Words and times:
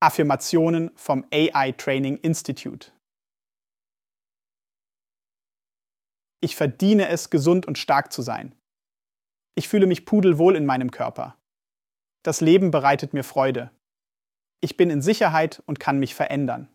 Affirmationen 0.00 0.90
vom 0.94 1.24
AI 1.32 1.72
Training 1.72 2.18
Institute. 2.18 2.92
Ich 6.42 6.54
verdiene 6.54 7.08
es, 7.08 7.30
gesund 7.30 7.66
und 7.66 7.78
stark 7.78 8.12
zu 8.12 8.20
sein. 8.20 8.54
Ich 9.54 9.68
fühle 9.68 9.86
mich 9.86 10.04
pudelwohl 10.04 10.54
in 10.54 10.66
meinem 10.66 10.90
Körper. 10.90 11.38
Das 12.22 12.42
Leben 12.42 12.70
bereitet 12.70 13.14
mir 13.14 13.24
Freude. 13.24 13.70
Ich 14.60 14.76
bin 14.76 14.90
in 14.90 15.00
Sicherheit 15.00 15.62
und 15.64 15.80
kann 15.80 15.98
mich 15.98 16.14
verändern. 16.14 16.68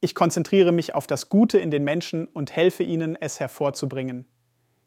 Ich 0.00 0.14
konzentriere 0.14 0.70
mich 0.70 0.94
auf 0.94 1.08
das 1.08 1.28
Gute 1.28 1.58
in 1.58 1.72
den 1.72 1.82
Menschen 1.82 2.28
und 2.28 2.54
helfe 2.54 2.84
ihnen, 2.84 3.16
es 3.16 3.40
hervorzubringen. 3.40 4.24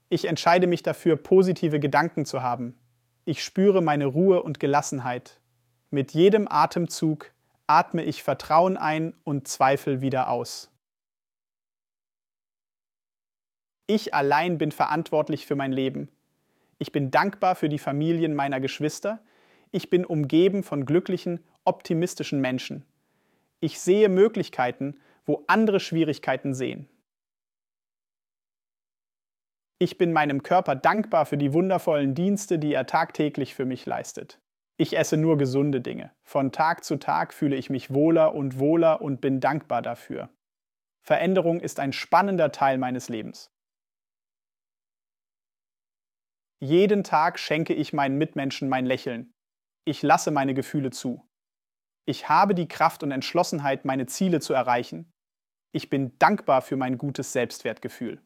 Ich 0.07 0.25
entscheide 0.25 0.65
mich 0.65 0.81
dafür, 0.81 1.17
positive 1.17 1.81
Gedanken 1.81 2.25
zu 2.25 2.41
haben. 2.41 2.78
Ich 3.29 3.43
spüre 3.43 3.83
meine 3.83 4.07
Ruhe 4.07 4.41
und 4.41 4.59
Gelassenheit. 4.59 5.39
Mit 5.91 6.15
jedem 6.15 6.47
Atemzug 6.49 7.31
atme 7.67 8.03
ich 8.03 8.23
Vertrauen 8.23 8.75
ein 8.75 9.13
und 9.23 9.47
Zweifel 9.47 10.01
wieder 10.01 10.31
aus. 10.31 10.71
Ich 13.85 14.15
allein 14.15 14.57
bin 14.57 14.71
verantwortlich 14.71 15.45
für 15.45 15.55
mein 15.55 15.71
Leben. 15.71 16.09
Ich 16.79 16.91
bin 16.91 17.11
dankbar 17.11 17.53
für 17.53 17.69
die 17.69 17.77
Familien 17.77 18.33
meiner 18.33 18.59
Geschwister. 18.59 19.19
Ich 19.69 19.91
bin 19.91 20.05
umgeben 20.05 20.63
von 20.63 20.87
glücklichen, 20.87 21.39
optimistischen 21.65 22.41
Menschen. 22.41 22.83
Ich 23.59 23.79
sehe 23.79 24.09
Möglichkeiten, 24.09 24.99
wo 25.27 25.43
andere 25.45 25.79
Schwierigkeiten 25.79 26.55
sehen. 26.55 26.89
Ich 29.81 29.97
bin 29.97 30.11
meinem 30.11 30.43
Körper 30.43 30.75
dankbar 30.75 31.25
für 31.25 31.37
die 31.37 31.53
wundervollen 31.53 32.13
Dienste, 32.13 32.59
die 32.59 32.73
er 32.73 32.85
tagtäglich 32.85 33.55
für 33.55 33.65
mich 33.65 33.85
leistet. 33.85 34.41
Ich 34.75 34.97
esse 34.97 35.15
nur 35.15 35.37
gesunde 35.37 35.79
Dinge. 35.79 36.13
Von 36.23 36.51
Tag 36.51 36.83
zu 36.83 36.97
Tag 36.97 37.33
fühle 37.33 37.55
ich 37.55 37.69
mich 37.69 37.93
wohler 37.93 38.35
und 38.35 38.59
wohler 38.59 39.01
und 39.01 39.21
bin 39.21 39.39
dankbar 39.39 39.81
dafür. 39.81 40.29
Veränderung 41.01 41.61
ist 41.61 41.79
ein 41.79 41.93
spannender 41.93 42.51
Teil 42.51 42.77
meines 42.77 43.07
Lebens. 43.07 43.53
Jeden 46.61 47.05
Tag 47.05 47.39
schenke 47.39 47.73
ich 47.73 47.93
meinen 47.93 48.17
Mitmenschen 48.17 48.67
mein 48.67 48.85
Lächeln. 48.85 49.33
Ich 49.85 50.01
lasse 50.01 50.29
meine 50.29 50.53
Gefühle 50.53 50.91
zu. 50.91 51.25
Ich 52.05 52.27
habe 52.27 52.53
die 52.53 52.67
Kraft 52.67 53.01
und 53.01 53.11
Entschlossenheit, 53.11 53.85
meine 53.85 54.07
Ziele 54.07 54.41
zu 54.41 54.53
erreichen. 54.53 55.13
Ich 55.71 55.89
bin 55.89 56.17
dankbar 56.19 56.61
für 56.61 56.75
mein 56.75 56.97
gutes 56.97 57.31
Selbstwertgefühl. 57.31 58.21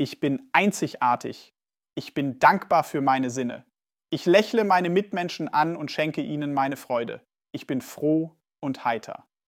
Ich 0.00 0.20
bin 0.20 0.48
einzigartig. 0.52 1.56
Ich 1.96 2.14
bin 2.14 2.38
dankbar 2.38 2.84
für 2.84 3.00
meine 3.00 3.30
Sinne. 3.30 3.66
Ich 4.10 4.26
lächle 4.26 4.62
meine 4.62 4.90
Mitmenschen 4.90 5.48
an 5.48 5.74
und 5.74 5.90
schenke 5.90 6.22
ihnen 6.22 6.54
meine 6.54 6.76
Freude. 6.76 7.20
Ich 7.50 7.66
bin 7.66 7.80
froh 7.80 8.36
und 8.60 8.84
heiter. 8.84 9.27